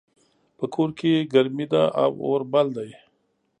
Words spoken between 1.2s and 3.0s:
ګرمي ده او اور بل ده